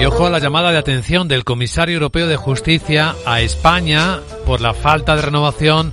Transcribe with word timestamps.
Y 0.00 0.06
ojo 0.06 0.24
a 0.24 0.30
la 0.30 0.38
llamada 0.38 0.72
de 0.72 0.78
atención 0.78 1.28
del 1.28 1.44
comisario 1.44 1.92
europeo 1.92 2.26
de 2.26 2.36
justicia 2.36 3.14
a 3.26 3.42
España 3.42 4.20
por 4.46 4.62
la 4.62 4.72
falta 4.72 5.14
de 5.14 5.20
renovación 5.20 5.92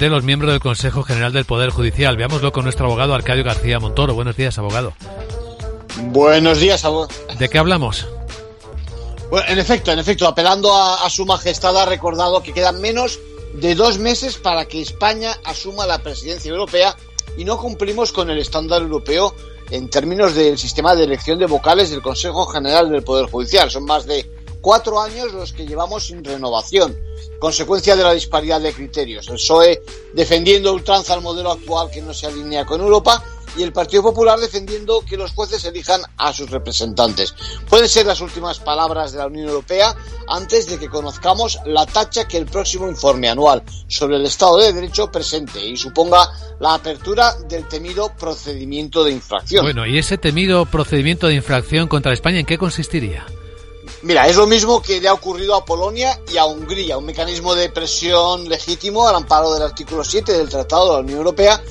de 0.00 0.08
los 0.08 0.24
miembros 0.24 0.52
del 0.52 0.60
Consejo 0.60 1.02
General 1.02 1.34
del 1.34 1.44
Poder 1.44 1.68
Judicial. 1.68 2.16
Veámoslo 2.16 2.50
con 2.50 2.64
nuestro 2.64 2.86
abogado 2.86 3.14
Arcadio 3.14 3.44
García 3.44 3.78
Montoro. 3.78 4.14
Buenos 4.14 4.36
días, 4.36 4.56
abogado. 4.56 4.94
Buenos 6.04 6.60
días, 6.60 6.82
abogado. 6.86 7.10
¿De 7.38 7.50
qué 7.50 7.58
hablamos? 7.58 8.08
Bueno, 9.28 9.46
en 9.46 9.58
efecto, 9.58 9.92
en 9.92 9.98
efecto, 9.98 10.26
apelando 10.26 10.74
a, 10.74 11.04
a 11.04 11.10
su 11.10 11.26
majestad 11.26 11.76
ha 11.76 11.84
recordado 11.84 12.42
que 12.42 12.54
quedan 12.54 12.80
menos 12.80 13.20
de 13.52 13.74
dos 13.74 13.98
meses 13.98 14.38
para 14.38 14.64
que 14.64 14.80
España 14.80 15.36
asuma 15.44 15.86
la 15.86 15.98
presidencia 15.98 16.48
europea 16.48 16.96
y 17.36 17.44
no 17.44 17.58
cumplimos 17.58 18.12
con 18.12 18.30
el 18.30 18.38
estándar 18.38 18.82
europeo 18.82 19.34
en 19.70 19.88
términos 19.88 20.34
del 20.34 20.58
sistema 20.58 20.94
de 20.94 21.04
elección 21.04 21.38
de 21.38 21.46
vocales 21.46 21.90
del 21.90 22.02
Consejo 22.02 22.46
General 22.46 22.90
del 22.90 23.02
Poder 23.02 23.30
Judicial. 23.30 23.70
Son 23.70 23.84
más 23.84 24.06
de 24.06 24.30
cuatro 24.60 25.00
años 25.00 25.32
los 25.32 25.52
que 25.52 25.66
llevamos 25.66 26.06
sin 26.06 26.22
renovación, 26.24 26.96
consecuencia 27.38 27.96
de 27.96 28.04
la 28.04 28.12
disparidad 28.12 28.60
de 28.60 28.72
criterios. 28.72 29.28
El 29.28 29.34
PSOE 29.34 29.82
defendiendo 30.14 30.72
ultranza 30.72 31.14
al 31.14 31.22
modelo 31.22 31.52
actual 31.52 31.90
que 31.90 32.02
no 32.02 32.14
se 32.14 32.26
alinea 32.26 32.64
con 32.64 32.80
Europa 32.80 33.22
y 33.56 33.62
el 33.62 33.72
Partido 33.72 34.02
Popular 34.02 34.38
defendiendo 34.38 35.00
que 35.00 35.16
los 35.16 35.32
jueces 35.32 35.64
elijan 35.64 36.00
a 36.16 36.32
sus 36.32 36.50
representantes. 36.50 37.34
Pueden 37.68 37.88
ser 37.88 38.06
las 38.06 38.20
últimas 38.20 38.58
palabras 38.58 39.12
de 39.12 39.18
la 39.18 39.26
Unión 39.26 39.48
Europea 39.48 39.94
antes 40.28 40.66
de 40.66 40.78
que 40.78 40.88
conozcamos 40.88 41.58
la 41.66 41.86
tacha 41.86 42.26
que 42.26 42.38
el 42.38 42.46
próximo 42.46 42.88
informe 42.88 43.28
anual 43.28 43.62
sobre 43.88 44.16
el 44.16 44.24
Estado 44.24 44.58
de 44.58 44.72
Derecho 44.72 45.10
presente 45.10 45.64
y 45.64 45.76
suponga 45.76 46.28
la 46.60 46.74
apertura 46.74 47.34
del 47.48 47.68
temido 47.68 48.12
procedimiento 48.16 49.04
de 49.04 49.12
infracción. 49.12 49.64
Bueno, 49.64 49.86
¿y 49.86 49.98
ese 49.98 50.18
temido 50.18 50.64
procedimiento 50.66 51.26
de 51.26 51.34
infracción 51.34 51.88
contra 51.88 52.12
España 52.12 52.40
en 52.40 52.46
qué 52.46 52.58
consistiría? 52.58 53.26
Mira, 54.02 54.26
es 54.26 54.36
lo 54.36 54.46
mismo 54.46 54.82
que 54.82 55.00
le 55.00 55.08
ha 55.08 55.12
ocurrido 55.12 55.54
a 55.54 55.64
Polonia 55.64 56.18
y 56.32 56.36
a 56.36 56.44
Hungría, 56.44 56.98
un 56.98 57.04
mecanismo 57.04 57.54
de 57.54 57.68
presión 57.68 58.48
legítimo 58.48 59.06
al 59.06 59.14
amparo 59.14 59.52
del 59.52 59.62
artículo 59.62 60.02
7 60.02 60.32
del 60.32 60.48
Tratado 60.48 60.86
de 60.86 60.92
la 60.94 61.00
Unión 61.00 61.18
Europea 61.18 61.62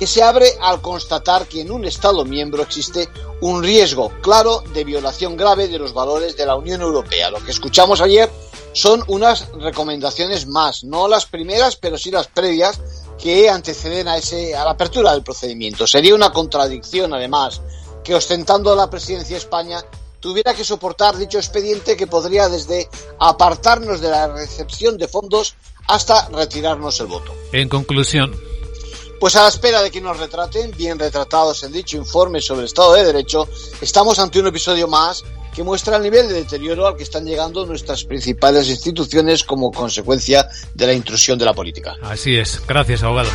que 0.00 0.06
se 0.06 0.22
abre 0.22 0.46
al 0.62 0.80
constatar 0.80 1.46
que 1.46 1.60
en 1.60 1.70
un 1.70 1.84
Estado 1.84 2.24
miembro 2.24 2.62
existe 2.62 3.10
un 3.42 3.62
riesgo 3.62 4.10
claro 4.22 4.64
de 4.72 4.82
violación 4.82 5.36
grave 5.36 5.68
de 5.68 5.78
los 5.78 5.92
valores 5.92 6.38
de 6.38 6.46
la 6.46 6.56
Unión 6.56 6.80
Europea. 6.80 7.30
Lo 7.30 7.44
que 7.44 7.50
escuchamos 7.50 8.00
ayer 8.00 8.30
son 8.72 9.04
unas 9.08 9.52
recomendaciones 9.52 10.46
más, 10.46 10.84
no 10.84 11.06
las 11.06 11.26
primeras, 11.26 11.76
pero 11.76 11.98
sí 11.98 12.10
las 12.10 12.28
previas 12.28 12.80
que 13.22 13.50
anteceden 13.50 14.08
a, 14.08 14.16
ese, 14.16 14.56
a 14.56 14.64
la 14.64 14.70
apertura 14.70 15.12
del 15.12 15.22
procedimiento. 15.22 15.86
Sería 15.86 16.14
una 16.14 16.32
contradicción, 16.32 17.12
además, 17.12 17.60
que 18.02 18.14
ostentando 18.14 18.74
la 18.74 18.88
presidencia 18.88 19.36
de 19.36 19.42
España 19.42 19.84
tuviera 20.18 20.54
que 20.54 20.64
soportar 20.64 21.18
dicho 21.18 21.36
expediente 21.36 21.94
que 21.94 22.06
podría 22.06 22.48
desde 22.48 22.88
apartarnos 23.18 24.00
de 24.00 24.08
la 24.08 24.28
recepción 24.28 24.96
de 24.96 25.08
fondos 25.08 25.56
hasta 25.88 26.26
retirarnos 26.30 26.98
el 27.00 27.08
voto. 27.08 27.34
En 27.52 27.68
conclusión, 27.68 28.34
pues 29.20 29.36
a 29.36 29.42
la 29.42 29.48
espera 29.48 29.82
de 29.82 29.90
que 29.90 30.00
nos 30.00 30.18
retraten, 30.18 30.72
bien 30.76 30.98
retratados 30.98 31.62
en 31.62 31.72
dicho 31.72 31.98
informe 31.98 32.40
sobre 32.40 32.60
el 32.60 32.66
Estado 32.66 32.94
de 32.94 33.04
Derecho, 33.04 33.46
estamos 33.80 34.18
ante 34.18 34.40
un 34.40 34.46
episodio 34.46 34.88
más 34.88 35.22
que 35.54 35.62
muestra 35.62 35.96
el 35.96 36.02
nivel 36.02 36.26
de 36.26 36.34
deterioro 36.34 36.86
al 36.86 36.96
que 36.96 37.02
están 37.02 37.26
llegando 37.26 37.66
nuestras 37.66 38.04
principales 38.04 38.68
instituciones 38.68 39.44
como 39.44 39.70
consecuencia 39.70 40.48
de 40.74 40.86
la 40.86 40.94
intrusión 40.94 41.38
de 41.38 41.44
la 41.44 41.52
política. 41.52 41.96
Así 42.02 42.36
es. 42.36 42.62
Gracias, 42.66 43.02
abogado. 43.02 43.28